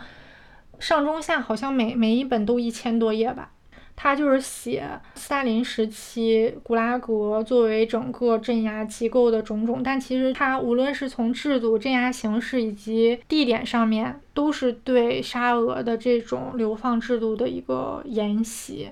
[0.78, 3.50] 上中下好像每每一本都一千多页吧，
[3.94, 18.90] 他就是写斯大林时期古拉格作为整个镇压机构的种种，但其实他无论是从制度、镇压形式以及地点上面，都是对沙俄的这种流放制度的一个沿袭。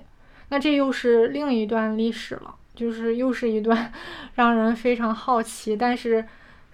[0.49, 3.91] 那这又是另一段历史了，就是又是一段
[4.35, 6.25] 让人非常好奇，但是。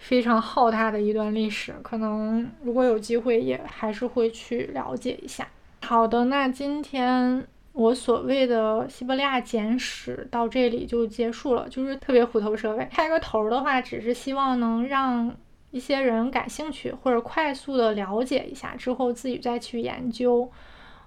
[0.02, 5.48] 非常浩大的一段历史，可能如果有机会，也还是会去了解一下。
[5.84, 12.88] 好的，那今天我所谓的西伯利亚简史到这里就结束了，就是特别虎头蛇尾。
[12.92, 15.32] 开个头的话，只是希望能让
[15.70, 20.50] 一些人感兴趣，或者快速的了解一下，之后自己再去研究。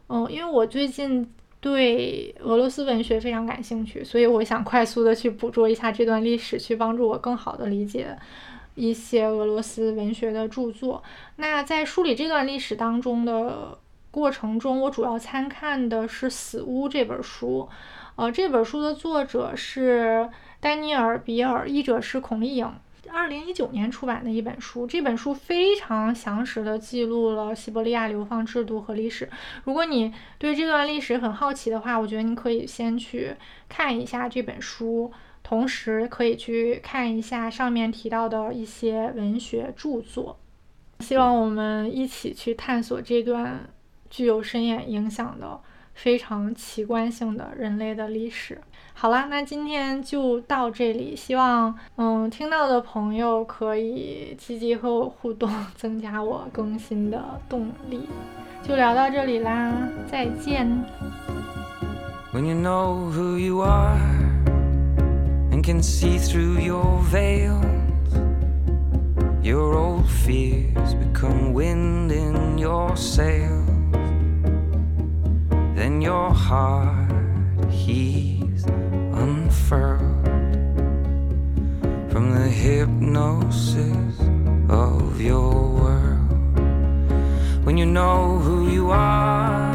[0.08, 1.28] 嗯，因为我最近
[1.60, 8.16] 对俄罗斯文学非常感兴趣，所以我想快速的去捕捉一下这段历史，去帮助我更好的理解。
[8.74, 11.02] 一些俄罗斯文学的著作。
[11.36, 13.78] 那在梳理这段历史当中的
[14.10, 17.68] 过程中，我主要参看的是《死屋》这本书。
[18.16, 20.28] 呃，这本书的作者是
[20.60, 22.72] 丹尼尔·比尔，译者是孔丽颖。
[23.10, 24.86] 二零一九年出版的一本书。
[24.86, 29.28] 这本书非常详实的记录了西伯利亚流放制度和历史。
[29.64, 33.34] 如果你对这段历史很好奇的话，我觉得你可以先去
[33.68, 35.12] 看一下这本书。
[35.44, 40.38] 同时可以去看一下上面提到的一些文学著作，
[41.00, 43.68] 希望我们一起去探索这段
[44.08, 45.60] 具有深远影响的、
[45.92, 48.58] 非常奇观性的人类的历史。
[48.94, 58.08] 好啦，那今天就到这里，希望嗯听到的朋友可以积极和我互动， 增加我更新的动力。
[58.62, 59.72] 就聊到这里啦，
[60.10, 60.66] 再见。
[62.32, 64.43] When you know who you are.
[65.64, 67.64] Can see through your veils.
[69.42, 73.66] Your old fears become wind in your sails.
[75.74, 77.10] Then your heart
[77.70, 80.26] heaves unfurled
[82.12, 84.20] from the hypnosis
[84.68, 86.58] of your world.
[87.64, 89.72] When you know who you are,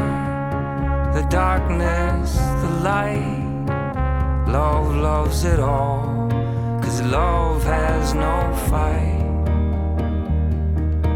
[1.14, 3.39] the darkness, the light
[4.52, 6.28] Love loves it all,
[6.82, 9.20] cause love has no fight.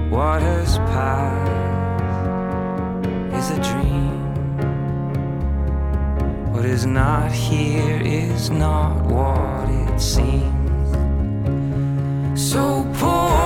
[0.08, 1.50] What has passed
[3.34, 4.14] is a dream.
[6.52, 10.92] What is not here is not what it seems.
[12.40, 13.43] So poor.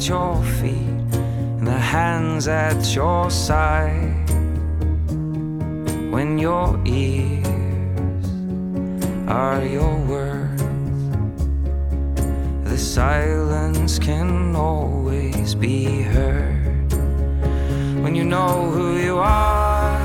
[0.00, 1.12] At your feet,
[1.58, 4.30] and the hands at your side.
[6.10, 7.46] When your ears
[9.28, 10.62] are your words.
[12.64, 16.90] The silence can always be heard
[18.02, 20.00] when you know who you are.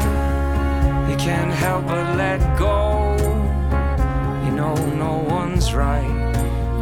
[1.10, 3.16] You can't help but let go.
[4.46, 4.76] You know
[5.06, 6.34] no one's right.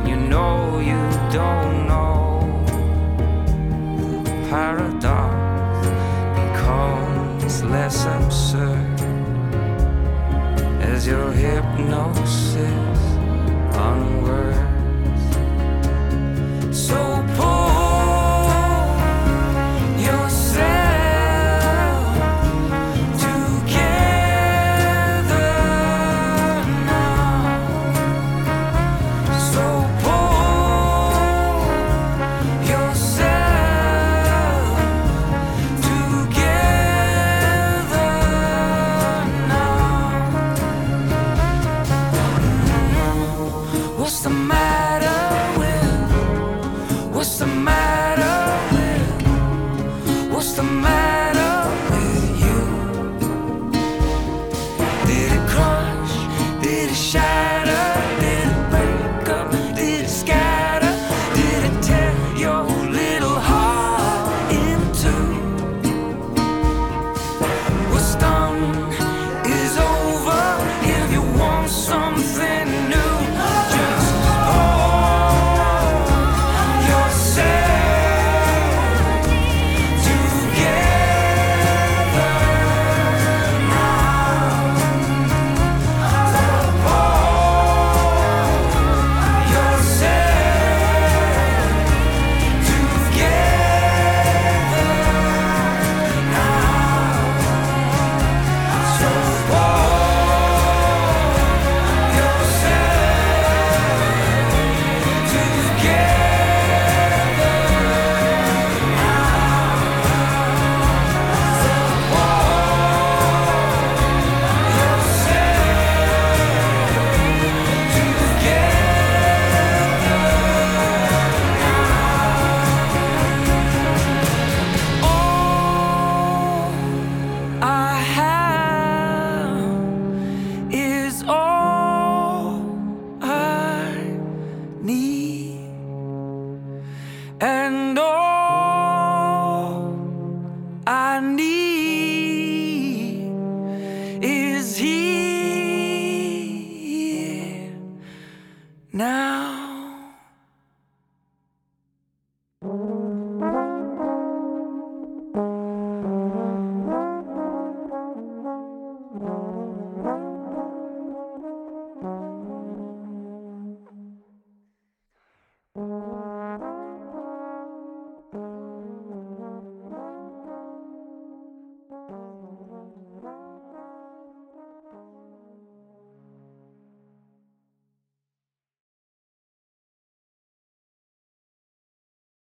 [0.03, 0.99] You know you
[1.31, 2.12] don't know.
[4.53, 5.87] Paradox
[6.37, 8.99] becomes less absurd
[10.79, 12.99] as your hypnosis
[13.73, 14.59] unwords.
[16.87, 17.62] So pull